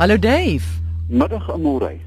Hallo 0.00 0.16
Dave. 0.16 0.64
Middag 1.08 1.50
Amore. 1.52 2.00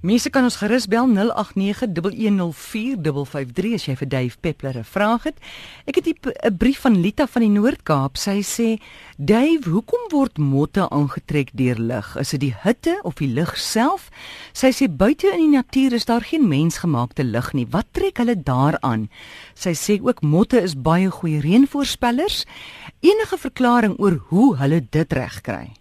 Mense 0.00 0.30
kan 0.32 0.48
ons 0.48 0.56
gerus 0.56 0.88
bel 0.88 1.04
0891104553 1.12 3.76
as 3.76 3.84
jy 3.84 3.92
vir 4.00 4.08
Dave 4.08 4.40
Peppler 4.40 4.80
'n 4.80 4.88
vraag 4.88 5.28
het. 5.28 5.36
Ek 5.84 6.00
het 6.00 6.08
'n 6.08 6.56
brief 6.56 6.80
van 6.80 6.96
Lita 7.00 7.26
van 7.26 7.42
die 7.42 7.50
Noord-Kaap. 7.50 8.16
Sy 8.16 8.40
sê: 8.40 8.80
"Dave, 9.18 9.68
hoekom 9.68 10.08
word 10.08 10.38
motte 10.38 10.88
aangetrek 10.88 11.50
deur 11.52 11.78
lig? 11.78 12.16
Is 12.16 12.30
dit 12.30 12.40
die 12.40 12.54
hitte 12.62 13.00
of 13.02 13.14
die 13.14 13.28
lig 13.28 13.58
self?" 13.58 14.10
Sy 14.52 14.72
sê: 14.72 14.96
"Buite 14.96 15.26
in 15.26 15.38
die 15.38 15.56
natuur 15.56 15.92
is 15.92 16.04
daar 16.04 16.22
geen 16.22 16.48
mensgemaakte 16.48 17.24
lig 17.24 17.52
nie. 17.52 17.66
Wat 17.70 17.86
trek 17.90 18.16
hulle 18.16 18.42
daaraan?" 18.42 19.10
Sy 19.54 19.74
sê 19.74 20.00
ook 20.02 20.22
motte 20.22 20.62
is 20.62 20.80
baie 20.80 21.10
goeie 21.10 21.40
reënvoorspellers. 21.40 22.44
Enige 23.00 23.38
verklaring 23.38 23.98
oor 23.98 24.22
hoe 24.28 24.56
hulle 24.56 24.86
dit 24.90 25.12
regkry? 25.12 25.77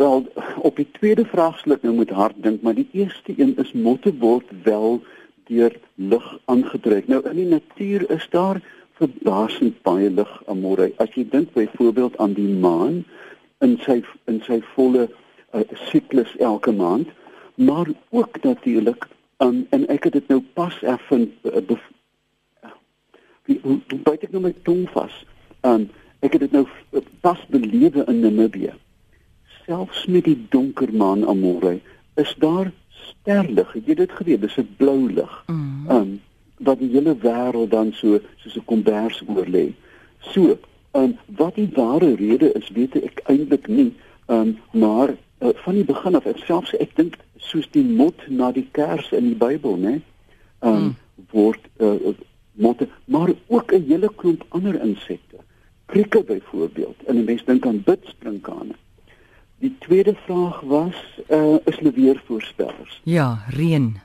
Wel, 0.00 0.32
op 0.56 0.76
die 0.76 0.88
tweede 0.90 1.24
vraag 1.28 1.58
sal 1.60 1.74
ek 1.74 1.82
nou 1.84 1.90
moet 1.98 2.12
hard 2.16 2.36
dink, 2.40 2.62
maar 2.64 2.72
die 2.78 2.88
eerste 2.96 3.34
een 3.36 3.50
is 3.60 3.74
motte 3.76 4.14
word 4.22 4.48
wel 4.64 5.02
deur 5.50 5.76
lig 5.94 6.28
aangetrek. 6.48 7.10
Nou 7.12 7.18
in 7.28 7.36
die 7.36 7.50
natuur 7.50 8.06
is 8.16 8.24
daar 8.32 8.62
verbasend 8.96 9.76
baie 9.84 10.08
lig 10.08 10.32
amore. 10.48 10.88
As 11.04 11.12
jy 11.18 11.26
dink 11.28 11.52
byvoorbeeld 11.52 12.16
aan 12.16 12.32
die 12.32 12.48
maan 12.64 13.02
in 13.60 13.76
sy 13.84 14.00
in 14.24 14.40
sy 14.48 14.62
volle 14.72 15.04
uh, 15.10 15.68
siklus 15.92 16.32
elke 16.40 16.72
maand, 16.72 17.12
maar 17.60 17.92
ook 18.08 18.40
natuurlik 18.40 19.04
um, 19.44 19.66
en 19.68 19.88
ek 19.92 20.08
het 20.08 20.16
dit 20.22 20.32
nou 20.32 20.40
pas 20.56 20.82
ervind 20.96 21.36
uh, 21.44 21.80
wie 23.44 23.60
baie 24.00 24.16
ek 24.16 24.30
nou 24.32 24.48
my 24.48 24.56
tong 24.64 24.86
vas. 24.96 25.24
Um, 25.60 25.90
ek 26.24 26.40
het 26.40 26.48
dit 26.48 26.62
nou 26.62 26.70
pas 27.20 27.50
belewe 27.52 28.08
in 28.08 28.24
Namibië 28.24 28.80
selfs 29.70 30.06
met 30.10 30.26
die 30.26 30.38
donker 30.50 30.90
maan 30.92 31.22
amore 31.30 31.78
is 32.18 32.34
daar 32.42 32.72
sterlig. 32.90 33.70
Het 33.72 33.86
jy 33.86 33.94
dit 34.02 34.12
geweet? 34.18 34.42
Dis 34.42 34.58
'n 34.58 34.74
blou 34.76 35.12
lig. 35.12 35.44
Mm. 35.46 35.86
Um 35.96 36.20
wat 36.58 36.78
die 36.78 36.90
hele 36.90 37.14
wêreld 37.16 37.70
dan 37.70 37.92
so 37.92 38.18
soos 38.36 38.56
'n 38.56 38.64
kombers 38.64 39.22
oor 39.26 39.46
lê. 39.46 39.72
So, 40.32 40.58
um 40.92 41.16
wat 41.26 41.54
die 41.54 41.70
ware 41.74 42.14
rede 42.14 42.52
is, 42.52 42.68
weet 42.74 42.94
ek 43.02 43.22
eintlik 43.24 43.68
nie. 43.68 43.94
Um 44.26 44.58
maar 44.72 45.14
uh, 45.38 45.48
van 45.54 45.74
die 45.74 45.84
begin 45.84 46.14
af, 46.14 46.26
selfs 46.34 46.74
ek 46.74 46.96
dink 46.96 47.16
soos 47.36 47.68
die 47.70 47.84
mot 47.84 48.28
na 48.28 48.52
die 48.52 48.68
kers 48.72 49.12
in 49.12 49.24
die 49.24 49.38
Bybel, 49.38 49.76
né? 49.76 50.00
Um 50.60 50.82
mm. 50.82 50.96
word 51.30 51.62
uh, 51.78 52.14
motte, 52.52 52.88
maar 53.04 53.30
ook 53.46 53.72
'n 53.72 53.84
hele 53.86 54.10
klomp 54.14 54.44
ander 54.48 54.82
insekte. 54.82 55.36
Krieke 55.86 56.22
byvoorbeeld. 56.22 56.96
En 57.06 57.16
'n 57.16 57.24
mens 57.24 57.44
dink 57.44 57.66
aan 57.66 57.82
bidspringkane. 57.82 58.74
Die 59.60 59.76
tweede 59.78 60.14
vraag 60.24 60.60
was 60.60 60.96
uh 61.28 61.56
is 61.64 61.76
hulle 61.76 61.92
weer 61.92 62.22
voorspellers? 62.24 63.00
Ja, 63.04 63.44
reën. 63.48 63.98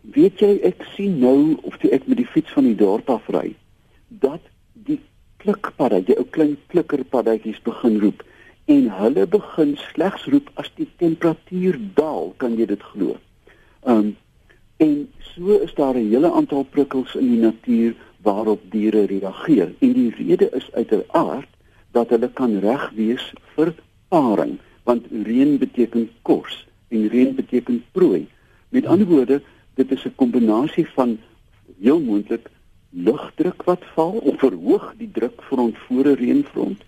Weet 0.00 0.42
jy 0.44 0.58
ek 0.68 0.84
sien 0.92 1.14
nou 1.22 1.56
of 1.64 1.80
ek 1.80 2.04
met 2.04 2.20
die 2.20 2.28
fiets 2.28 2.52
van 2.52 2.68
die 2.68 2.76
dorp 2.76 3.08
af 3.10 3.24
ry 3.32 3.54
dat 4.20 4.44
die 4.88 4.98
klikpadde, 5.40 6.02
die 6.04 6.18
ou 6.20 6.26
klein 6.28 6.58
klikkerpaddetjies 6.68 7.62
begin 7.64 7.96
roep 8.04 8.20
en 8.68 8.90
hulle 8.98 9.24
begin 9.32 9.72
slegs 9.80 10.28
roep 10.28 10.52
as 10.60 10.68
die 10.76 10.88
temperatuur 11.00 11.80
daal, 11.96 12.34
kan 12.36 12.58
jy 12.60 12.68
dit 12.68 12.84
glo? 12.92 13.16
Um 13.88 14.12
en 14.76 15.08
so 15.32 15.56
is 15.56 15.72
daar 15.80 15.96
'n 15.96 16.10
hele 16.12 16.32
aantal 16.32 16.68
prikkels 16.68 17.16
in 17.16 17.32
die 17.32 17.40
natuur 17.40 17.96
waarop 18.28 18.60
diere 18.70 19.06
reageer 19.08 19.72
en 19.78 19.92
die 19.92 20.12
rede 20.20 20.50
is 20.52 20.68
uiteraard 20.72 21.48
dat 21.96 22.12
hulle 22.12 22.28
kan 22.28 22.60
reg 22.60 22.90
wees 22.92 23.32
vir 23.56 23.72
paring 24.08 24.58
want 24.82 25.06
reën 25.10 25.58
beteken 25.58 26.10
kos 26.22 26.66
en 26.88 27.08
reën 27.08 27.34
beteken 27.34 27.84
prooi. 27.92 28.28
Met 28.68 28.86
ander 28.86 29.06
woorde, 29.06 29.42
dit 29.74 29.90
is 29.90 30.04
'n 30.04 30.14
kombinasie 30.14 30.86
van 30.94 31.18
heel 31.80 32.00
moontlik 32.00 32.50
lugdruk 32.90 33.62
wat 33.62 33.82
val 33.94 34.12
of 34.12 34.38
verhoog 34.38 34.94
die 34.96 35.10
drukfront 35.12 35.76
voor 35.78 36.04
'n 36.06 36.18
reënfront 36.22 36.80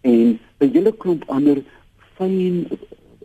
en 0.00 0.38
'n 0.58 0.70
hele 0.72 0.92
klomp 0.92 1.22
ander 1.26 1.62
fyn 2.16 2.66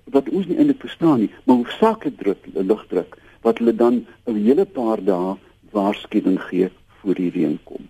wat 0.03 0.29
ons 0.29 0.45
nie 0.45 0.57
eintlik 0.57 0.79
verstaan 0.79 1.19
nie, 1.19 1.31
maar 1.43 1.55
hoofsaaklik 1.55 2.17
druk, 2.17 2.45
lugdruk 2.53 3.17
wat 3.41 3.57
hulle 3.57 3.75
dan 3.75 4.05
'n 4.25 4.43
hele 4.45 4.65
paar 4.65 5.03
dae 5.03 5.37
waarskuwing 5.71 6.41
gee 6.41 6.69
voor 6.99 7.13
die 7.13 7.29
reën 7.29 7.59
kom. 7.63 7.87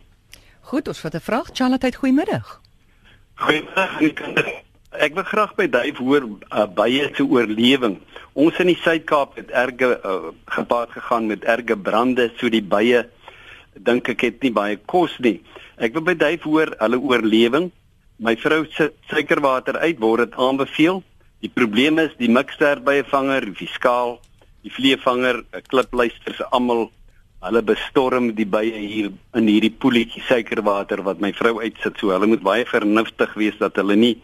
Goed, 0.61 0.87
ons 0.87 0.99
vat 0.99 1.15
'n 1.15 1.19
vraag. 1.19 1.49
Charlotte, 1.53 1.93
goeiemiddag. 1.93 2.61
Goeiemiddag, 3.35 4.61
Ek 4.91 5.13
wil 5.15 5.23
graag 5.23 5.53
by 5.55 5.69
Duif 5.71 6.01
hoor 6.03 6.25
uh, 6.27 6.65
baie 6.67 7.05
se 7.15 7.23
oorlewing. 7.23 7.93
Ons 8.35 8.57
in 8.59 8.67
die 8.67 8.75
Suid-Kaap 8.75 9.37
het 9.39 9.53
erge 9.55 9.87
uh, 9.95 10.33
gepaard 10.51 10.91
gegaan 10.91 11.29
met 11.29 11.45
erge 11.47 11.77
brande, 11.79 12.25
so 12.35 12.51
die 12.51 12.59
baie 12.59 13.05
dink 13.79 14.09
ek 14.11 14.25
het 14.27 14.43
nie 14.43 14.51
baie 14.51 14.75
kos 14.75 15.15
nie. 15.23 15.37
Ek 15.79 15.95
wil 15.95 16.03
by 16.09 16.17
Duif 16.19 16.43
hoor 16.43 16.73
hulle 16.81 16.99
oorlewing. 16.99 17.69
My 18.19 18.35
vrou 18.35 18.65
sit 18.75 18.99
suikerwater 19.07 19.79
uit, 19.79 20.01
word 20.03 20.27
dit 20.27 20.35
aanbeveel. 20.35 20.99
Die 21.39 21.53
probleem 21.55 22.03
is 22.03 22.11
die 22.19 22.29
mikster 22.29 22.83
by 22.83 22.99
'n 22.99 23.07
vanger, 23.07 23.47
die 23.47 23.55
fiskaal, 23.63 24.19
die 24.67 24.75
vleevanger, 24.75 25.45
'n 25.55 25.67
klipluister 25.71 26.35
se 26.35 26.43
almal 26.51 26.91
hulle 27.41 27.61
bestorm 27.65 28.33
die 28.37 28.45
bye 28.45 28.69
hier 28.69 29.09
in 29.37 29.47
hierdie 29.49 29.73
poeltjie 29.73 30.21
suikerwater 30.27 31.01
wat 31.07 31.21
my 31.23 31.31
vrou 31.33 31.57
uitsit. 31.61 31.97
So 31.97 32.13
hulle 32.13 32.29
moet 32.29 32.43
baie 32.45 32.65
vernuftig 32.69 33.33
wees 33.39 33.57
dat 33.59 33.79
hulle 33.81 33.97
nie 33.97 34.15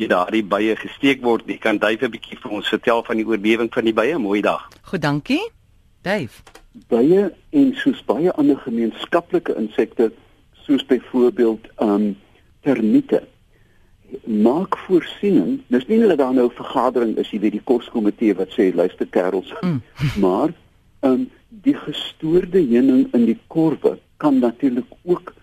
die 0.00 0.08
daardie 0.08 0.44
bye 0.44 0.76
gesteek 0.80 1.20
word 1.24 1.46
nie. 1.46 1.58
Kan 1.58 1.78
Dave 1.78 2.06
'n 2.06 2.10
bietjie 2.10 2.38
vir 2.40 2.50
ons 2.50 2.68
vertel 2.68 3.04
van 3.04 3.16
die 3.16 3.26
oorlewing 3.26 3.68
van 3.72 3.84
die 3.84 3.92
bye? 3.92 4.18
Mooi 4.18 4.40
dag. 4.40 4.68
Goed, 4.82 5.02
dankie. 5.02 5.42
Dave. 6.02 6.42
Bye 6.88 7.34
en 7.50 7.74
soos 7.76 8.00
baie 8.04 8.32
ander 8.32 8.56
gemeenskaplike 8.56 9.54
insekte 9.54 10.12
soos 10.64 10.84
byvoorbeeld 10.86 11.68
um 11.78 12.16
termiete 12.62 13.22
maak 14.24 14.76
voorsiening. 14.86 15.60
Dis 15.68 15.86
nie 15.86 16.00
hulle 16.00 16.16
daar 16.16 16.34
nou 16.34 16.46
'n 16.46 16.56
vergadering 16.56 17.16
is, 17.16 17.30
jy 17.30 17.40
weet 17.40 17.52
die 17.52 17.64
koskomitee 17.64 18.34
wat 18.34 18.48
sê 18.48 18.74
luister 18.74 19.06
kerels, 19.06 19.52
mm. 19.60 19.82
maar 20.24 20.52
um 21.02 21.28
die 21.64 21.76
gestoorde 21.76 22.60
heuning 22.62 23.08
in 23.12 23.26
die 23.28 23.38
korwe 23.52 23.98
kan 24.22 24.38
natuurlik 24.38 24.88
ook 25.02 25.34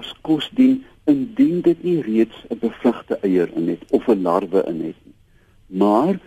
as 0.00 0.10
kos 0.26 0.50
dien 0.58 0.82
indien 1.10 1.60
dit 1.62 1.82
nie 1.82 2.00
reeds 2.02 2.36
'n 2.50 2.58
bevrugte 2.60 3.18
eier 3.22 3.50
in 3.56 3.68
het 3.68 3.82
of 3.90 4.08
'n 4.08 4.22
larwe 4.22 4.64
in 4.66 4.80
het 4.88 4.98
nie. 5.04 5.18
Maar 5.66 6.18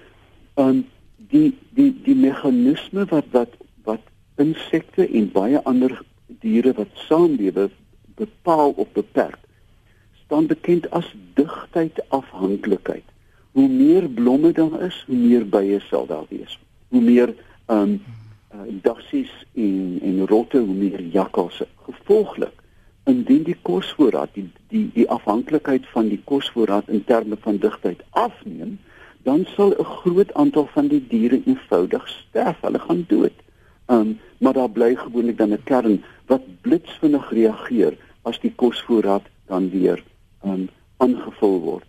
um 0.56 0.86
die 1.18 1.58
die 1.70 1.92
die 2.04 2.16
meganisme 2.16 3.06
wat 3.06 3.26
wat 3.32 3.54
wat 3.84 4.04
insekte 4.36 5.08
en 5.08 5.32
baie 5.32 5.64
ander 5.64 6.02
diere 6.40 6.74
wat 6.74 6.92
saamlewe 6.94 7.70
bepaal 8.16 8.72
of 8.72 8.88
beperk 8.92 9.40
staan 10.26 10.48
bekend 10.48 10.90
as 10.92 11.16
digtheid 11.34 12.00
afhanklikheid. 12.08 13.04
Hoe 13.52 13.68
meer 13.68 14.10
blomme 14.10 14.52
daar 14.52 14.82
is, 14.82 15.04
hoe 15.08 15.16
meer 15.16 15.48
bye 15.50 15.80
sal 15.80 16.06
daar 16.06 16.26
wees. 16.30 16.60
Hoe 16.88 17.02
meer 17.02 17.34
um 17.68 17.94
uh, 17.94 18.17
dassies 18.82 19.32
en 19.54 20.00
en 20.02 20.28
rotte, 20.28 20.58
hoe 20.58 20.76
meer 20.76 21.02
jakkalse. 21.02 21.68
Gevolglik 21.86 22.54
indien 23.08 23.44
die 23.48 23.58
kosvoorraad 23.62 24.34
die 24.36 24.50
die 24.68 24.90
die 24.94 25.10
afhanklikheid 25.10 25.88
van 25.94 26.10
die 26.12 26.22
kosvoorraad 26.24 26.90
in 26.92 27.04
terme 27.04 27.38
van 27.40 27.58
digtheid 27.64 28.04
afneem, 28.10 28.78
dan 29.24 29.46
sal 29.56 29.74
'n 29.78 29.84
groot 29.84 30.34
aantal 30.34 30.68
van 30.74 30.88
die 30.88 31.04
diere 31.08 31.42
eenvoudig 31.46 32.08
sterf. 32.08 32.58
Hulle 32.62 32.80
gaan 32.80 33.06
dood. 33.08 33.38
Um 33.88 34.20
maar 34.38 34.54
daar 34.54 34.70
bly 34.70 34.96
gewoonlik 34.96 35.38
dan 35.38 35.54
'n 35.54 35.64
kern 35.64 36.04
wat 36.26 36.42
blitsvinnig 36.62 37.30
reageer 37.32 37.98
as 38.22 38.40
die 38.40 38.54
kosvoorraad 38.56 39.26
dan 39.46 39.70
weer 39.70 40.04
um 40.44 40.70
aangevul 40.98 41.60
word. 41.60 41.86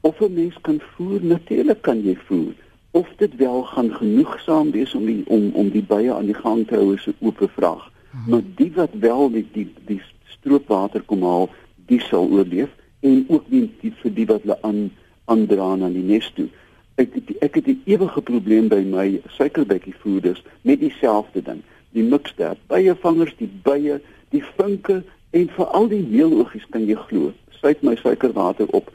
Of 0.00 0.20
'n 0.20 0.34
mens 0.34 0.56
kan 0.60 0.80
voer, 0.80 1.20
natuurlik 1.22 1.82
kan 1.82 2.02
jy 2.02 2.16
voer. 2.16 2.54
Of 2.90 3.08
dit 3.16 3.36
wel 3.36 3.62
gaan 3.62 3.94
genoegsaam 3.94 4.70
wees 4.70 4.94
om 4.94 5.04
die 5.06 5.22
om 5.26 5.50
om 5.52 5.70
die 5.70 5.82
bye 5.82 6.14
aan 6.14 6.26
die 6.26 6.34
gang 6.34 6.66
te 6.66 6.74
hou 6.74 6.94
is 6.94 7.06
'n 7.06 7.14
oop 7.20 7.50
vraag. 7.54 7.90
Hmm. 8.10 8.30
Maar 8.30 8.42
die 8.54 8.72
wat 8.74 8.90
wel 8.92 9.30
die 9.30 9.46
die 9.52 9.72
die 9.86 10.02
stroopwater 10.24 11.02
kom 11.02 11.22
haal, 11.22 11.48
die 11.86 12.00
sal 12.00 12.28
oorleef 12.30 12.70
en 13.00 13.24
ook 13.28 13.44
nie 13.50 13.70
die 13.80 13.92
vir 14.02 14.14
die 14.14 14.26
wat 14.26 14.42
hulle 14.42 14.58
aan 14.62 14.90
aandra 15.24 15.70
aan 15.70 15.92
die 15.92 16.02
nes 16.02 16.30
toe. 16.34 16.48
Ek 16.94 17.14
ek 17.40 17.54
het 17.54 17.66
'n 17.66 17.82
ewige 17.84 18.22
probleem 18.22 18.68
by 18.68 18.82
my 18.84 19.20
suikerbekkie 19.26 19.94
voeders 19.98 20.42
met 20.62 20.80
dieselfde 20.80 21.42
ding. 21.42 21.62
Die 21.90 22.02
mikster, 22.02 22.56
bye 22.66 22.94
vangers, 22.94 23.34
die 23.36 23.50
bye, 23.62 24.00
die 24.30 24.44
vinke 24.56 25.02
en 25.30 25.48
veral 25.48 25.88
die 25.88 26.06
meeloogies 26.06 26.66
kan 26.70 26.86
jy 26.86 26.94
glo. 26.94 27.32
Sluit 27.50 27.82
my 27.82 27.96
suikerwater 27.96 28.66
op. 28.70 28.92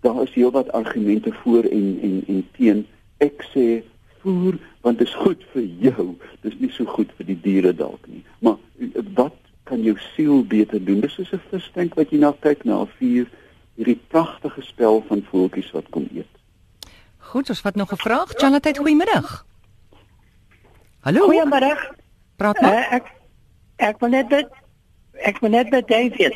Daar 0.00 0.22
is 0.22 0.34
heelwat 0.34 0.72
argumente 0.72 1.32
voor 1.32 1.64
en 1.64 1.98
en 2.02 2.22
en 2.26 2.46
teen. 2.56 2.86
Ek 3.18 3.42
sê 3.52 3.82
voer 4.22 4.58
want 4.80 4.98
dit 4.98 5.08
is 5.08 5.14
goed 5.14 5.42
vir 5.52 5.66
jou. 5.80 6.16
Dit 6.42 6.52
is 6.52 6.60
nie 6.60 6.70
so 6.70 6.84
goed 6.84 7.10
vir 7.18 7.26
die 7.26 7.40
diere 7.42 7.72
dalk 7.74 8.06
nie. 8.06 8.24
Maar 8.38 8.56
wat 9.18 9.36
kan 9.66 9.82
jou 9.82 9.96
siel 10.14 10.44
beter 10.46 10.84
doen. 10.84 11.00
Dis 11.00 11.14
soos 11.18 11.32
'n 11.32 11.42
visstank 11.50 11.94
wat 11.94 12.10
jy 12.10 12.18
na 12.18 12.32
kyk 12.40 12.64
na 12.64 12.82
'n 12.82 12.90
vuur, 12.98 13.26
hierdie 13.74 14.00
pragtige 14.08 14.62
spel 14.62 15.04
van 15.08 15.26
voeltjies 15.30 15.70
wat 15.70 15.88
kom 15.90 16.08
eet. 16.14 16.32
Goed, 17.18 17.48
ons 17.48 17.60
vat 17.60 17.74
nog 17.74 17.92
'n 17.92 17.96
vraag. 17.96 18.32
Charlotte, 18.36 18.74
goeiemiddag. 18.74 19.46
Hallo. 21.00 21.24
Goeiemiddag. 21.24 21.90
Praat 22.36 22.60
maar. 22.60 22.72
Uh, 22.72 22.92
ek 22.92 23.04
ek 23.76 23.98
wil 23.98 24.08
net 24.08 24.30
dit 24.30 24.48
ek 25.12 25.38
wil 25.38 25.50
net 25.50 25.70
met 25.70 25.88
David. 25.88 26.34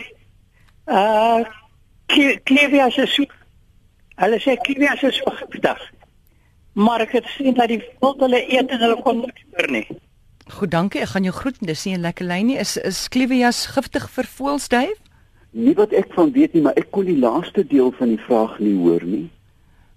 Uh 0.87 1.45
Klevia 2.45 2.91
se 2.91 3.07
so 3.07 3.25
Hulle 4.17 4.39
sê 4.41 4.57
Klevia 4.57 4.97
se 4.97 5.11
so 5.11 5.31
giftig. 5.31 5.93
Maar 6.73 7.01
ek 7.01 7.13
het 7.19 7.27
sien 7.37 7.55
dat 7.55 7.69
die 7.69 7.83
wild 8.01 8.21
hulle 8.21 8.41
eet 8.53 8.71
en 8.71 8.79
hulle 8.79 9.03
kon 9.03 9.21
niks 9.21 9.45
hoor 9.57 9.71
nie. 9.71 9.87
Goed, 10.51 10.71
dankie. 10.71 11.01
Ek 11.01 11.09
gaan 11.15 11.27
jou 11.27 11.35
groet. 11.35 11.59
Dis 11.61 11.85
nie 11.85 11.95
'n 11.97 12.01
lekker 12.01 12.27
lyn 12.27 12.47
nie. 12.47 12.59
Is 12.59 12.77
is 12.77 13.09
Klevias 13.09 13.67
giftig 13.67 14.11
vir 14.11 14.25
voëls, 14.25 14.69
Dave? 14.69 14.97
Nie 15.51 15.75
wat 15.75 15.93
ek 15.93 16.13
van 16.15 16.33
weet 16.33 16.53
nie, 16.55 16.63
maar 16.63 16.77
ek 16.77 16.91
kon 16.91 17.05
die 17.05 17.19
laaste 17.19 17.67
deel 17.67 17.93
van 17.99 18.09
die 18.09 18.19
vraag 18.19 18.59
nie 18.59 18.77
hoor 18.77 19.03
nie. 19.05 19.31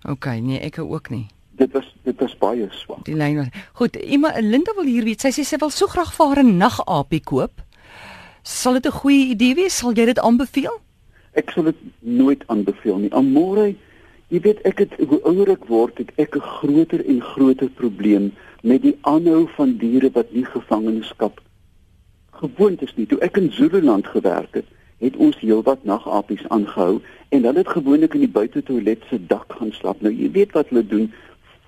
OK, 0.10 0.26
nee, 0.26 0.60
ek 0.60 0.80
ook 0.80 1.10
nie. 1.10 1.28
Dit 1.52 1.72
was 1.72 1.86
dit 2.04 2.20
was 2.20 2.38
baie 2.38 2.68
swak. 2.72 3.06
Die 3.06 3.16
lyn 3.16 3.38
was. 3.38 3.48
Goed, 3.74 3.96
Emma 3.96 4.32
Linda 4.42 4.74
wil 4.76 4.90
hier 4.90 5.04
weet. 5.04 5.22
Sy 5.22 5.30
sê 5.30 5.46
sy 5.46 5.58
wil 5.62 5.70
so 5.70 5.88
graag 5.88 6.14
vir 6.14 6.28
haar 6.28 6.44
'n 6.44 6.58
nagapie 6.58 7.22
koop. 7.24 7.62
Sal 8.44 8.74
dit 8.74 8.86
'n 8.86 8.92
goeie 8.92 9.30
idee 9.30 9.56
wees? 9.56 9.78
Sal 9.78 9.94
jy 9.94 10.06
dit 10.06 10.20
aanbeveel? 10.20 10.82
Ek 11.34 11.52
sal 11.52 11.64
dit 11.64 11.78
nooit 12.00 12.44
aanbeveel 12.48 12.98
nie. 12.98 13.14
Amore, 13.14 13.76
jy 14.34 14.40
weet 14.42 14.62
ek 14.66 14.80
het 14.82 14.94
hoe 14.98 15.20
ouer 15.30 15.54
ek 15.54 15.68
word, 15.70 15.98
het 16.02 16.12
ek 16.18 16.36
'n 16.36 16.48
groter 16.58 17.06
en 17.06 17.22
groter 17.22 17.70
probleem 17.70 18.32
met 18.64 18.82
die 18.82 18.98
aanhou 19.02 19.48
van 19.56 19.78
diere 19.78 20.10
wat 20.14 20.32
nie 20.34 20.46
gevangenskap 20.46 21.42
gewoond 22.32 22.82
is 22.82 22.96
nie. 22.96 23.06
Toe 23.06 23.20
ek 23.20 23.38
in 23.38 23.52
Zululand 23.52 24.08
gewerk 24.08 24.54
het, 24.60 24.66
het 25.04 25.16
ons 25.16 25.38
heelwat 25.40 25.84
nagapies 25.84 26.44
aangehou 26.48 27.02
en 27.30 27.44
hulle 27.44 27.62
het 27.62 27.76
gewoonlik 27.76 28.14
in 28.18 28.26
die 28.26 28.36
buitetoilet 28.40 29.04
se 29.10 29.20
dak 29.28 29.54
gaan 29.60 29.72
slaap. 29.72 30.02
Nou 30.02 30.14
jy 30.14 30.32
weet 30.32 30.52
wat 30.58 30.70
hulle 30.72 30.86
doen 30.88 31.12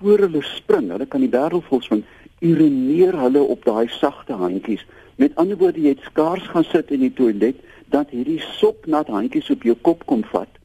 voor 0.00 0.18
hulle 0.26 0.42
spring. 0.42 0.90
Hulle 0.90 1.06
kan 1.06 1.24
die 1.24 1.32
wêreld 1.32 1.68
vol 1.68 1.82
swing. 1.84 2.04
Urineer 2.40 3.16
hulle 3.20 3.40
op 3.40 3.64
daai 3.64 3.88
sagte 3.88 4.32
handjies. 4.32 4.84
Met 5.16 5.36
ander 5.40 5.56
woorde, 5.56 5.80
jy 5.80 5.94
het 5.94 6.04
skaars 6.10 6.48
gaan 6.52 6.64
sit 6.64 6.90
in 6.90 7.00
die 7.00 7.12
toilet 7.12 7.60
dat 7.92 8.10
hierdie 8.10 8.40
sopnat 8.58 9.08
handjies 9.08 9.50
op 9.50 9.64
jou 9.64 9.76
kop 9.80 10.04
kom 10.06 10.24
vat. 10.32 10.55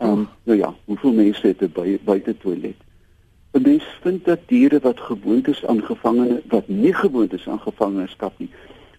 Ehm 0.00 0.10
um, 0.12 0.28
nou 0.42 0.58
ja, 0.58 0.74
hoeveel 0.84 1.12
mense 1.12 1.46
het 1.46 1.60
er 1.60 1.70
by 1.70 1.98
buite 2.04 2.36
toilet? 2.36 2.76
En 3.50 3.62
mens 3.62 3.84
vind 4.00 4.24
dat 4.24 4.38
diere 4.46 4.78
wat 4.80 5.00
gewoond 5.00 5.48
is 5.48 5.66
aan 5.66 5.82
gevangene 5.84 6.42
wat 6.48 6.68
nie 6.68 6.94
gewoond 6.94 7.32
is 7.32 7.48
aan 7.48 7.60
gevangenskap 7.60 8.38
nie, 8.38 8.48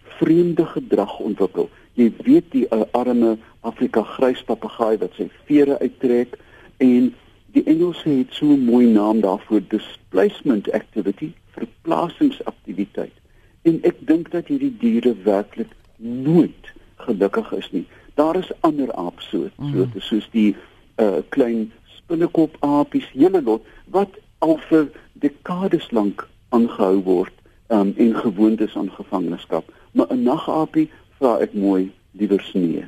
vreemde 0.02 0.66
gedrag 0.66 1.18
ontwikkel. 1.18 1.70
Jy 1.98 2.12
weet 2.22 2.50
die 2.54 2.66
uh, 2.70 2.84
arme 2.90 3.36
Afrika 3.60 4.02
gryspapegaai 4.02 4.98
wat 5.02 5.18
sy 5.18 5.26
vere 5.50 5.78
uittrek 5.80 6.38
en 6.78 7.10
die 7.56 7.64
Engelse 7.66 8.08
het 8.08 8.38
so 8.38 8.46
'n 8.46 8.64
mooi 8.64 8.86
naam 8.86 9.20
daarvoor 9.20 9.62
displacement 9.68 10.70
activity, 10.72 11.32
verplasingsaktiwiteit. 11.58 13.16
En 13.62 13.82
ek 13.82 14.06
dink 14.06 14.30
dat 14.30 14.46
hierdie 14.46 14.76
diere 14.78 15.16
werklik 15.24 15.74
nooit 15.96 16.72
gelukkig 16.96 17.52
is 17.52 17.70
nie. 17.70 17.86
Daar 18.14 18.36
is 18.36 18.52
ander 18.60 18.92
aapsoorte, 18.92 19.70
soorte 19.72 20.00
soos 20.00 20.28
die 20.30 20.56
uh 21.02 21.22
klein 21.34 21.72
spinnekop 21.98 22.56
aapies, 22.60 23.08
hele 23.12 23.42
lot 23.42 23.66
wat 23.94 24.18
al 24.38 24.58
vir 24.68 24.88
dekades 25.24 25.90
lank 25.90 26.26
aangehou 26.56 27.02
word 27.06 27.34
um, 27.68 27.94
en 27.96 28.16
gewoond 28.16 28.60
is 28.60 28.76
aan 28.76 28.90
gevangenskap. 28.90 29.64
Maar 29.92 30.06
'n 30.10 30.22
nagaapie 30.22 30.90
vra 31.18 31.38
ek 31.38 31.52
mooi 31.54 31.92
liewer 32.10 32.50
nee. 32.54 32.86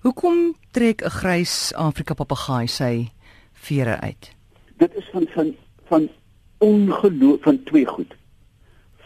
Hoekom 0.00 0.54
trek 0.70 1.04
'n 1.04 1.10
grys 1.10 1.72
Afrika 1.74 2.14
papegaai 2.14 2.66
sy 2.66 3.08
vere 3.52 4.00
uit? 4.00 4.34
Dit 4.76 4.94
is 4.94 5.08
van 5.12 5.26
van 5.34 5.54
van 5.88 6.08
ongeloof 6.58 7.42
van 7.42 7.62
twee 7.62 7.86
goed. 7.86 8.14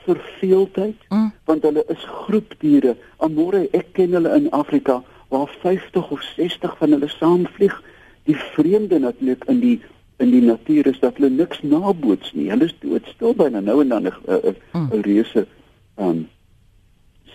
Verveeldheid, 0.05 0.97
mm. 1.09 1.33
want 1.45 1.63
hulle 1.63 1.85
is 1.89 2.05
groepdiere. 2.05 2.97
Amore, 3.17 3.69
ek 3.73 3.93
ken 3.93 4.13
hulle 4.13 4.35
in 4.37 4.51
Afrika 4.51 5.03
waar 5.29 5.49
50 5.61 6.11
of 6.11 6.23
60 6.37 6.77
van 6.79 6.91
hulle 6.91 7.09
saamvlieg. 7.09 7.83
Die 8.31 8.39
vreemde 8.39 8.99
natuurlik 8.99 9.45
in 9.51 9.59
die 9.61 9.81
in 10.21 10.31
die 10.31 10.43
natuur 10.45 10.87
is 10.87 10.99
dat 11.01 11.17
hulle 11.17 11.31
niks 11.33 11.63
naboots 11.67 12.33
nie. 12.37 12.51
Hulle 12.53 12.69
is 12.69 12.75
doodstil 12.83 13.33
byna 13.35 13.63
nou 13.65 13.81
en 13.83 13.89
dan 13.89 14.07
'n 14.07 14.13
'n 14.29 14.57
mm. 14.73 15.01
reuse 15.07 15.47
um 15.97 16.29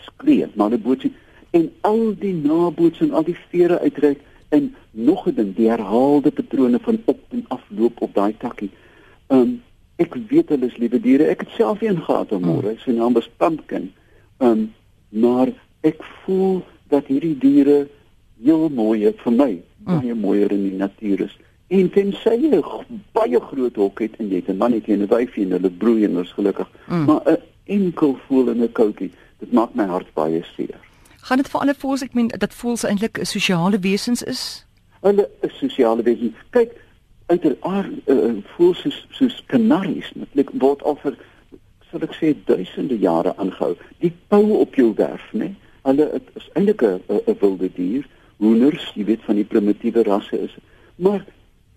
skree, 0.06 0.48
maar 0.54 0.70
hulle 0.70 0.82
bootsie 0.88 1.12
en 1.52 1.72
al 1.82 2.14
die 2.20 2.34
nabootsing, 2.34 3.12
al 3.12 3.24
die 3.24 3.38
vere 3.50 3.80
uitreik 3.80 4.22
en 4.50 4.76
nog 4.92 5.28
'n 5.28 5.36
ding, 5.36 5.56
die 5.56 5.70
herhaalde 5.70 6.32
patrone 6.32 6.80
van 6.80 7.02
op 7.06 7.20
en 7.30 7.46
afloop 7.48 8.02
op 8.02 8.14
daai 8.14 8.38
takkie. 8.38 8.72
Um 9.28 9.62
ek 9.96 10.16
weet 10.30 10.50
hulle 10.50 10.66
is 10.66 10.78
liewe 10.78 11.00
diere. 11.00 11.28
Ek 11.28 11.40
het 11.40 11.50
self 11.50 11.82
een 11.82 12.02
gehad 12.02 12.32
om 12.32 12.42
môre. 12.42 12.72
Mm. 12.72 12.78
Sy 12.78 12.92
naam 12.92 13.14
was 13.14 13.30
Pumpkin. 13.38 13.92
Um 14.38 14.74
maar 15.10 15.48
ek 15.82 16.04
voel 16.24 16.64
dat 16.88 17.08
hierdie 17.08 17.38
diere 17.38 17.88
heel 18.44 18.70
mooi 18.70 19.06
is 19.06 19.20
vir 19.24 19.34
my. 19.34 19.64
Mm. 19.86 20.00
Baie 20.00 20.16
mooier 20.16 20.52
in 20.52 20.64
die 20.70 20.78
natuur 20.78 21.22
is. 21.22 21.38
En 21.68 21.90
tensy 21.90 22.36
jy 22.42 22.62
baie 23.14 23.40
groot 23.42 23.76
hok 23.76 24.00
het 24.00 24.18
en 24.22 24.30
jy 24.30 24.42
het 24.42 24.50
'n 24.50 24.58
mannetjie 24.58 24.94
en 24.94 25.02
'n 25.02 25.08
wyfie 25.08 25.46
en 25.46 25.52
hulle 25.52 25.70
broei 25.70 26.04
en 26.06 26.18
is 26.18 26.32
gelukkig. 26.32 26.70
Mm. 26.88 27.06
Maar 27.06 27.22
'n 27.26 27.38
enkel 27.66 28.18
voel 28.28 28.50
in 28.50 28.64
'n 28.64 28.72
koutjie, 28.72 29.12
dit 29.40 29.52
maak 29.52 29.74
my 29.74 29.86
hart 29.86 30.14
baie 30.14 30.44
seer. 30.56 30.80
Gaan 31.22 31.38
dit 31.38 31.50
vir 31.50 31.60
alle 31.60 31.76
voels, 31.78 32.02
ek 32.02 32.14
meen 32.14 32.28
dat 32.28 32.54
voels 32.54 32.84
eintlik 32.84 33.20
sosiale 33.22 33.80
wesens 33.80 34.24
is? 34.24 34.66
Hulle 35.02 35.30
is 35.42 35.58
sosiale 35.58 36.04
wesens. 36.04 36.34
Kyk, 36.50 36.72
uiteraard 37.26 37.92
uh, 38.06 38.34
voels 38.56 38.82
soos 38.82 39.08
soos 39.10 39.44
kanaries, 39.46 40.12
dit 40.34 40.50
word 40.54 40.84
al 40.84 40.98
vir 41.02 41.18
sal 41.90 42.04
ek 42.06 42.14
sê 42.14 42.36
duisende 42.46 42.98
jare 43.00 43.34
aangehou. 43.38 43.76
Die 44.04 44.14
pou 44.28 44.60
op 44.60 44.76
jou 44.76 44.94
werf, 44.98 45.26
né? 45.34 45.54
Hulle 45.86 46.10
het, 46.14 46.30
is 46.36 46.50
eintlik 46.54 46.82
'n 46.82 47.38
wilde 47.40 47.70
dier. 47.74 48.06
Hoenders, 48.38 48.92
jy 48.96 49.06
weet 49.06 49.24
van 49.28 49.40
die 49.40 49.48
primitiewe 49.48 50.04
rasse 50.04 50.40
is. 50.48 50.56
Maar 50.96 51.24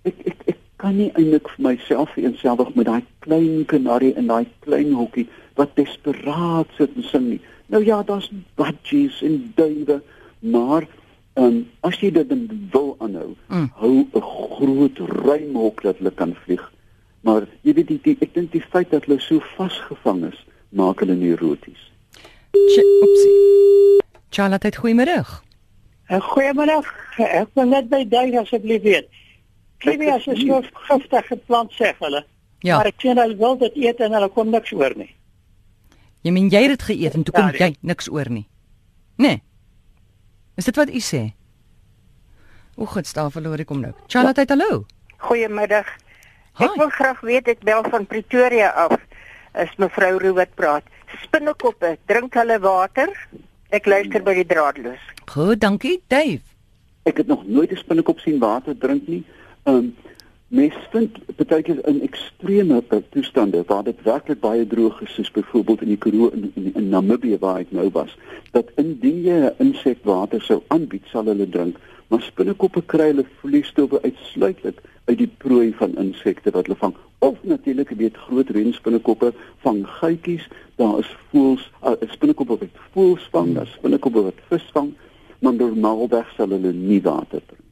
ek 0.09 0.23
ek 0.27 0.43
ek 0.55 0.59
kan 0.79 0.97
nie 0.97 1.11
eintlik 1.19 1.49
vir 1.55 1.65
myself 1.67 2.15
eenselfig 2.17 2.75
met 2.79 2.87
daai 2.87 3.03
klein 3.27 3.65
kanarie 3.71 4.15
in 4.15 4.31
daai 4.31 4.47
klein 4.67 4.93
hokkie 4.95 5.27
wat 5.59 5.75
desperaat 5.79 6.71
sit 6.79 6.95
en 6.95 7.07
sing 7.11 7.27
nie. 7.33 7.41
Nou 7.69 7.83
ja, 7.85 8.03
daar's 8.03 8.31
budgies 8.57 9.19
en 9.27 9.41
duwe, 9.59 9.99
maar 10.41 10.87
um, 11.35 11.65
as 11.87 11.99
jy 12.01 12.13
dit 12.15 12.31
wil 12.73 12.95
aanhou, 13.05 13.35
mm. 13.49 13.67
hou 13.83 13.93
'n 14.07 14.23
groot 14.23 14.99
ruim 14.99 15.55
hok 15.57 15.83
dat 15.83 15.99
hulle 15.99 16.15
kan 16.15 16.35
vlieg. 16.45 16.63
Maar 17.27 17.47
jy 17.63 17.75
weet 17.75 17.89
die, 17.89 18.01
die 18.03 18.17
ek 18.21 18.35
dink 18.35 18.53
die 18.53 18.63
feit 18.63 18.91
dat 18.91 19.05
hulle 19.05 19.21
so 19.21 19.43
vasgevang 19.57 20.25
is, 20.31 20.39
maak 20.71 21.03
hulle 21.03 21.15
neuroties. 21.19 21.91
Oepsie. 22.55 24.01
Charlotte, 24.31 24.71
goeiemôre. 24.79 25.48
Goeiemôre. 26.09 26.81
Ek 27.21 27.49
wil 27.55 27.69
net 27.69 27.89
by 27.91 28.05
jou 28.09 28.41
asseblief 28.41 28.83
weet. 28.83 29.09
Klimias 29.79 30.27
is 30.27 30.41
so 30.41 30.63
giftige 30.89 31.37
plant 31.47 31.73
sê 31.77 31.93
hulle. 32.01 32.25
Ja. 32.65 32.79
Maar 32.79 32.91
ek 32.91 33.03
sien 33.03 33.19
hulle 33.21 33.37
wil 33.39 33.59
dit 33.61 33.77
eet 33.85 34.01
en 34.03 34.17
hulle 34.17 34.29
kom 34.35 34.51
niks 34.51 34.73
oor 34.75 34.95
nie. 34.99 35.11
Jy 36.27 36.33
meen 36.35 36.49
jy 36.51 36.65
het 36.65 36.75
dit 36.75 36.87
geëet 36.91 37.15
en 37.15 37.27
toe 37.27 37.35
kom 37.37 37.53
jy 37.55 37.75
niks 37.87 38.09
oor 38.11 38.31
nie. 38.33 38.47
Nee. 39.23 39.43
Is 40.59 40.67
dit 40.67 40.81
wat 40.81 40.91
u 40.91 41.03
sê? 41.03 41.23
O, 42.79 42.87
God, 42.87 43.07
staan 43.07 43.31
verloor 43.35 43.61
ek 43.61 43.69
kom 43.71 43.83
nou. 43.83 43.93
Charlotte, 44.11 44.47
ja. 44.47 44.55
hallo. 44.55 44.85
Goeiemiddag. 45.29 45.87
Ek 46.59 46.75
wil 46.79 46.91
graag 46.95 47.21
weet 47.27 47.51
ek 47.53 47.63
bel 47.67 47.85
van 47.91 48.07
Pretoria 48.07 48.73
af. 48.87 48.97
Is 49.59 49.71
mevrou 49.79 50.17
Roo 50.23 50.35
wat 50.39 50.51
praat. 50.59 50.87
Spinnekoppe, 51.23 51.97
drink 52.11 52.35
hulle 52.39 52.59
water? 52.63 53.13
Ek 53.69 53.87
luister 53.87 54.23
by 54.25 54.33
die 54.39 54.47
draadloos. 54.49 55.01
Goed, 55.29 55.61
dankie, 55.61 55.99
Dave. 56.09 56.41
Ek 57.05 57.17
het 57.21 57.27
nog 57.27 57.47
nooit 57.47 57.71
'n 57.73 57.77
spinnekop 57.77 58.19
sien 58.19 58.39
water 58.39 58.79
drink 58.79 59.07
nie. 59.07 59.25
Ehm 59.65 59.77
um, 59.77 59.97
mens 60.49 60.75
vind 60.91 61.19
baie 61.37 61.63
keer 61.63 61.81
in 61.89 62.01
extreme 62.01 62.83
toestande 63.11 63.63
waar 63.67 63.85
dit 63.85 64.03
werklik 64.03 64.41
baie 64.41 64.67
droog 64.67 65.01
is 65.05 65.15
soos 65.15 65.31
byvoorbeeld 65.31 65.83
in 65.83 65.89
die 65.89 65.99
Karoo 65.99 66.29
in, 66.29 66.53
in, 66.55 66.71
in 66.75 66.89
Namibië 66.89 67.39
waar 67.39 67.59
ek 67.61 67.73
nou 67.77 67.91
was 67.93 68.17
dat 68.53 68.71
indien 68.81 69.21
jy 69.27 69.37
'n 69.45 69.55
insek 69.59 69.99
water 70.09 70.41
sou 70.41 70.63
aanbied 70.69 71.05
sal 71.13 71.29
hulle 71.29 71.49
drink 71.49 71.77
maar 72.09 72.23
spinnekoppe 72.23 72.83
kry 72.83 73.11
hulle 73.13 73.27
vliesstowwe 73.43 74.01
uitsluitlik 74.03 74.81
uit 75.09 75.19
die 75.19 75.31
prooi 75.45 75.73
van 75.81 75.97
insekte 75.97 76.53
wat 76.55 76.67
hulle 76.69 76.81
vang 76.81 76.97
of 77.25 77.37
natuurlik 77.43 77.91
weet 78.01 78.17
groot 78.29 78.51
reënspinnekoppe 78.57 79.33
vang 79.65 79.85
gytjies 80.01 80.49
daar 80.81 80.99
is 81.03 81.11
voëls 81.31 81.65
uh, 81.83 81.97
spinnekoppe 82.15 82.59
wat 82.65 82.83
voëls 82.95 83.29
vang 83.33 83.55
daar 83.57 83.71
spinnekoppe 83.77 84.27
wat 84.29 84.45
vis 84.51 84.69
vang 84.77 84.93
maar 85.39 85.57
normaalweg 85.57 86.31
sal 86.37 86.55
hulle 86.57 86.73
nie 86.73 87.01
water 87.03 87.43
drink 87.47 87.67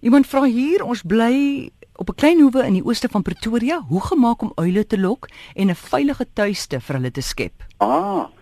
Iemand 0.00 0.24
vra 0.24 0.46
hier, 0.48 0.80
ons 0.80 1.02
bly 1.04 1.68
op 2.00 2.08
'n 2.08 2.14
klein 2.16 2.40
hoewe 2.40 2.64
in 2.64 2.72
die 2.72 2.84
ooste 2.84 3.08
van 3.12 3.22
Pretoria, 3.22 3.84
hoe 3.88 4.00
gemaak 4.00 4.42
om 4.42 4.52
uile 4.54 4.86
te 4.86 4.98
lok 4.98 5.28
en 5.54 5.68
'n 5.68 5.74
veilige 5.74 6.26
tuiste 6.32 6.80
vir 6.80 6.96
hulle 6.96 7.10
te 7.10 7.20
skep? 7.20 7.52
Ah. 7.76 8.32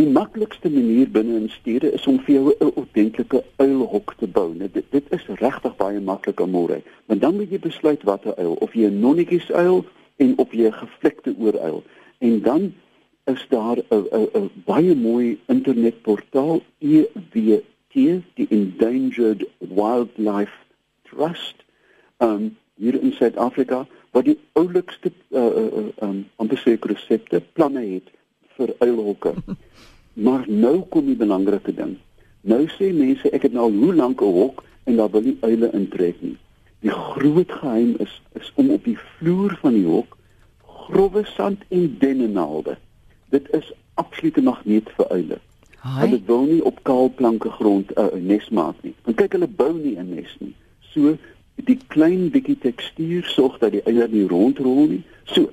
Die 0.00 0.06
maklikste 0.08 0.70
manier 0.72 1.08
binne 1.12 1.34
in 1.36 1.50
stede 1.52 1.90
is 1.92 2.06
om 2.08 2.16
vir 2.24 2.34
jou 2.34 2.52
'n 2.58 2.72
ordentlike 2.80 3.42
uilhok 3.56 4.14
te 4.18 4.26
bou. 4.26 4.54
Nou, 4.54 4.68
dit 4.72 4.84
dit 4.90 5.10
is 5.12 5.26
regtig 5.26 5.76
baie 5.76 6.00
maklik 6.00 6.40
om 6.40 6.50
môre. 6.50 6.82
Want 7.06 7.20
dan 7.20 7.36
moet 7.36 7.50
jy 7.50 7.58
besluit 7.58 8.02
watter 8.02 8.36
uil, 8.36 8.52
of 8.52 8.72
jy 8.72 8.86
'n 8.86 9.00
nonnetjies 9.00 9.52
uil 9.52 9.84
en 10.16 10.38
of 10.38 10.52
jy 10.52 10.66
'n 10.66 10.72
gevlekte 10.72 11.34
ooruil. 11.38 11.82
En 12.18 12.40
dan 12.40 12.74
is 13.24 13.46
daar 13.48 13.76
'n 13.76 14.06
'n 14.12 14.28
'n 14.34 14.50
baie 14.64 14.94
mooi 14.94 15.38
internetportaal 15.46 16.62
EWT, 16.78 18.22
die 18.34 18.46
Endangered 18.48 19.44
Wildlife 19.58 20.56
Trust, 21.02 21.64
um 22.18 22.56
hier 22.74 23.00
in 23.00 23.12
Suid-Afrika 23.12 23.86
wat 24.10 24.24
die 24.24 24.38
oulikste 24.52 25.12
uh 25.30 25.40
uh 25.40 25.88
um 26.00 26.28
amper 26.36 26.58
seker 26.58 26.90
resepte 26.90 27.42
planne 27.52 27.84
het 27.84 28.08
vir 28.56 28.74
uilhokke. 28.78 29.34
Maar 30.12 30.44
nou 30.46 30.82
kom 30.92 31.06
die 31.08 31.16
belangrike 31.16 31.72
ding. 31.72 31.96
Nou 32.44 32.66
sê 32.74 32.90
mense 32.92 33.30
ek 33.32 33.46
het 33.46 33.54
nou 33.56 33.70
hoe 33.72 33.94
lank 33.94 34.20
'n 34.20 34.34
hok 34.34 34.64
en 34.84 34.96
daar 34.96 35.10
wil 35.10 35.22
nie 35.22 35.38
uile 35.40 35.70
intrek 35.72 36.20
nie. 36.20 36.36
Die 36.84 36.90
groot 36.90 37.52
geheim 37.52 37.94
is 37.98 38.20
is 38.40 38.52
om 38.54 38.70
op 38.70 38.84
die 38.84 38.98
vloer 38.98 39.56
van 39.60 39.72
die 39.72 39.86
hok 39.86 40.18
growwe 40.66 41.24
sand 41.24 41.62
en 41.68 41.96
dennenaalde. 41.98 42.76
Dit 43.28 43.48
is 43.52 43.72
absolute 43.94 44.42
magneet 44.42 44.90
vir 44.96 45.08
uile. 45.08 45.38
Hulle 45.82 46.20
wil 46.26 46.44
nie 46.46 46.64
op 46.64 46.82
kaal 46.82 47.10
planke 47.14 47.50
grond 47.50 47.90
'n 47.96 48.00
uh, 48.00 48.20
nes 48.20 48.48
maak 48.48 48.76
nie. 48.82 48.94
Want 49.04 49.16
kyk 49.16 49.32
hulle 49.32 49.48
bou 49.48 49.72
nie 49.72 49.96
'n 49.98 50.14
nes 50.14 50.36
nie. 50.38 50.54
So 50.92 51.16
die 51.54 51.78
klein 51.86 52.30
bietjie 52.30 52.58
tekstuur 52.58 53.24
sorg 53.24 53.58
dat 53.58 53.72
die 53.72 53.82
eier 53.82 54.08
nie 54.08 54.26
rondrol 54.26 54.86
nie. 54.86 55.02
So 55.24 55.50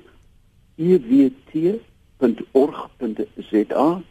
EWT 0.76 1.80
www.org.za 2.20 4.02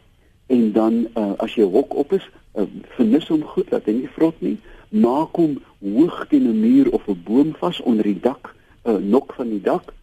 en 0.46 0.72
dan 0.72 1.06
uh, 1.14 1.32
as 1.36 1.54
jy 1.54 1.64
hok 1.70 1.94
op 1.94 2.12
is, 2.12 2.26
uh, 2.58 2.66
vernis 2.96 3.28
hom 3.30 3.44
goed 3.46 3.70
dat 3.70 3.86
hy 3.86 3.94
nie 4.00 4.10
vrot 4.16 4.40
nie. 4.42 4.56
Maak 4.90 5.38
hom 5.38 5.60
hoog 5.78 6.24
teen 6.28 6.48
'n 6.50 6.60
muur 6.60 6.90
of 6.90 7.06
'n 7.06 7.22
boom 7.24 7.54
vas 7.58 7.80
onder 7.80 8.04
die 8.04 8.20
dak, 8.20 8.54
'n 8.84 8.90
uh, 8.90 8.96
nok 8.98 9.34
van 9.34 9.48
die 9.48 9.62
dak. 9.62 9.94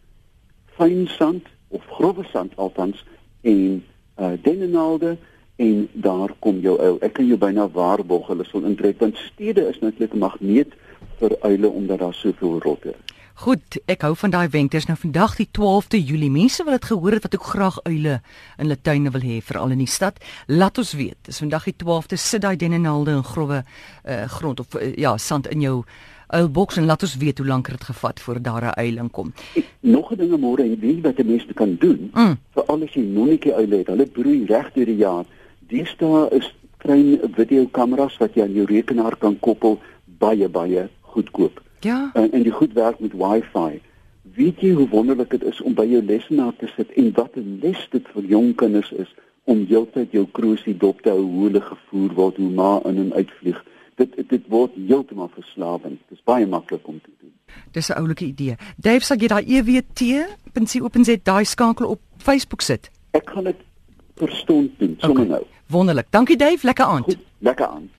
Fyn 0.76 1.06
sand 1.06 1.44
of 1.68 1.84
grove 1.86 2.24
sand 2.32 2.56
althans 2.56 3.04
en 3.40 3.84
uh, 4.18 4.32
dennenaalde 4.42 5.16
en 5.56 5.88
daar 5.92 6.32
kom 6.38 6.60
jou 6.60 6.78
uil. 6.80 7.00
Ek 7.00 7.12
kan 7.12 7.26
jou 7.26 7.38
byna 7.38 7.68
waarborg 7.68 8.26
hulle 8.26 8.44
sal 8.44 8.64
intrek 8.64 8.98
want 8.98 9.16
stede 9.16 9.68
is 9.68 9.78
natuurlik 9.78 10.14
'n 10.14 10.18
magneet 10.18 10.72
vir 11.18 11.36
uile 11.40 11.68
omdat 11.68 11.98
daar 11.98 12.14
soveel 12.14 12.58
rotte 12.58 12.88
is. 12.88 13.07
Goed, 13.38 13.76
ek 13.86 14.02
hou 14.02 14.16
van 14.18 14.32
daai 14.34 14.48
wenk. 14.50 14.72
Dis 14.74 14.88
nou 14.88 14.96
vandag 14.98 15.36
die 15.38 15.46
12de 15.54 15.98
Julie. 16.02 16.30
Mense 16.34 16.64
wil 16.66 16.74
dit 16.74 16.88
gehoor 16.90 17.14
het 17.14 17.22
wat 17.22 17.36
ook 17.36 17.44
graag 17.46 17.76
uile 17.84 18.16
in 18.18 18.64
hulle 18.64 18.76
tuine 18.82 19.12
wil 19.14 19.22
hê 19.22 19.36
veral 19.46 19.70
in 19.70 19.78
die 19.78 19.86
stad. 19.86 20.16
Laat 20.50 20.80
ons 20.82 20.90
weet. 20.98 21.14
Dis 21.28 21.38
vandag 21.38 21.68
die 21.68 21.76
12de. 21.78 22.18
Sit 22.18 22.42
daai 22.42 22.56
dennenaalde 22.58 23.14
in 23.14 23.22
growwe 23.22 23.60
uh, 23.62 24.24
grond 24.32 24.58
of 24.64 24.74
uh, 24.74 24.88
ja, 24.98 25.12
sand 25.22 25.46
in 25.54 25.62
jou 25.62 25.84
uilboks 26.34 26.80
en 26.82 26.88
laat 26.90 27.06
ons 27.06 27.14
weet 27.22 27.38
hoe 27.38 27.46
lank 27.46 27.70
dit 27.70 27.84
gevat 27.92 28.20
voor 28.20 28.42
daar 28.42 28.64
'n 28.72 28.74
uiling 28.74 29.10
kom. 29.10 29.32
Nog 29.80 30.10
'n 30.10 30.16
ding 30.16 30.34
môre, 30.40 30.66
jy 30.66 30.78
weet 30.80 31.00
wat 31.06 31.16
die 31.16 31.24
mense 31.24 31.54
kan 31.54 31.76
doen 31.78 32.10
mm. 32.14 32.34
vir 32.54 32.64
al 32.66 32.78
die 32.78 33.06
nonnetjie 33.06 33.54
uile 33.54 33.76
het. 33.76 33.86
Hulle 33.86 34.06
broei 34.06 34.44
reg 34.46 34.72
deur 34.72 34.86
die 34.86 34.96
jaar. 34.96 35.24
Dis 35.58 35.94
daar 35.98 36.32
is 36.32 36.54
klein 36.78 37.20
videokameras 37.34 38.18
wat 38.18 38.34
jy 38.34 38.42
aan 38.42 38.52
jou 38.52 38.66
rekenaar 38.66 39.16
kan 39.16 39.38
koppel 39.38 39.78
baie 40.18 40.48
baie 40.48 40.88
goedkoop. 41.00 41.67
Ja. 41.80 42.10
En, 42.14 42.32
en 42.32 42.42
die 42.42 42.52
goed 42.52 42.72
werk 42.72 42.98
met 43.00 43.12
Wi-Fi. 43.12 43.80
Weet 44.34 44.60
jy 44.60 44.72
hoe 44.72 44.88
wonderlik 44.88 45.30
dit 45.30 45.44
is 45.44 45.60
om 45.60 45.74
by 45.74 45.86
jou 45.86 46.02
lesenaar 46.02 46.52
te 46.56 46.66
sit 46.76 46.92
en 46.92 47.12
wat 47.14 47.36
'n 47.36 47.58
les 47.62 47.88
dit 47.90 48.08
vir 48.14 48.24
jong 48.24 48.54
kinders 48.54 48.92
is 48.92 49.14
om 49.44 49.64
heeltyd 49.68 50.12
jou 50.12 50.26
krosie 50.32 50.76
dop 50.76 51.00
te 51.00 51.10
hou 51.10 51.22
hoe 51.22 51.44
hulle 51.46 51.60
gevoer 51.60 52.14
word, 52.14 52.36
hoe 52.36 52.50
ma 52.50 52.80
in 52.84 52.96
en 52.96 53.12
uitvlieg. 53.12 53.64
Dit 53.94 54.28
dit 54.28 54.44
word 54.48 54.74
heeltemal 54.74 55.30
verslawend. 55.34 55.98
Dit 56.08 56.18
is 56.18 56.24
baie 56.24 56.46
maklik 56.46 56.86
om 56.88 57.00
te 57.00 57.10
doen. 57.20 57.32
Dis 57.72 57.88
'n 57.88 57.92
oulike 57.92 58.24
idee. 58.24 58.56
Dave 58.76 59.04
sê 59.04 59.16
jy 59.16 59.26
daai 59.26 59.44
EWT.co.za 59.46 61.16
daai 61.22 61.44
skakel 61.44 61.86
op 61.86 62.00
Facebook 62.16 62.60
sit. 62.60 62.90
Ek 63.10 63.30
gaan 63.30 63.44
dit 63.44 63.56
verstond 64.16 64.70
doen 64.78 64.94
sommer 64.98 65.24
okay. 65.24 65.32
nou. 65.32 65.44
Wonderlik. 65.66 66.06
Dankie 66.10 66.36
Dave, 66.36 66.66
lekker 66.66 66.84
aand. 66.84 67.04
Goed, 67.04 67.18
lekker 67.38 67.66
aand. 67.66 67.98